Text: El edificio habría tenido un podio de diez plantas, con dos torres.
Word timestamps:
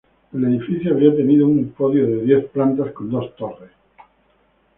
El 0.33 0.45
edificio 0.45 0.93
habría 0.93 1.15
tenido 1.15 1.45
un 1.45 1.73
podio 1.77 2.07
de 2.07 2.23
diez 2.23 2.45
plantas, 2.49 2.91
con 2.91 3.11
dos 3.11 3.35
torres. 3.35 3.69